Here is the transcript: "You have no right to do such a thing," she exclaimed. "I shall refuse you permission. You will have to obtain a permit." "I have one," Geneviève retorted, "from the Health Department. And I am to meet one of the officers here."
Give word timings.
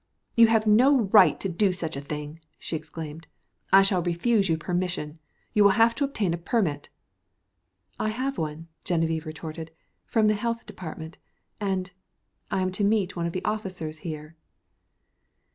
"You 0.35 0.47
have 0.47 0.65
no 0.65 1.01
right 1.01 1.39
to 1.39 1.47
do 1.47 1.73
such 1.73 1.95
a 1.95 2.01
thing," 2.01 2.39
she 2.57 2.75
exclaimed. 2.75 3.27
"I 3.71 3.83
shall 3.83 4.01
refuse 4.01 4.49
you 4.49 4.57
permission. 4.57 5.19
You 5.53 5.63
will 5.63 5.73
have 5.77 5.93
to 5.93 6.03
obtain 6.03 6.33
a 6.33 6.39
permit." 6.39 6.89
"I 7.99 8.09
have 8.09 8.39
one," 8.39 8.67
Geneviève 8.83 9.25
retorted, 9.25 9.69
"from 10.07 10.25
the 10.25 10.33
Health 10.33 10.65
Department. 10.65 11.19
And 11.59 11.91
I 12.49 12.63
am 12.63 12.71
to 12.71 12.83
meet 12.83 13.15
one 13.15 13.27
of 13.27 13.33
the 13.33 13.45
officers 13.45 13.99
here." 13.99 14.35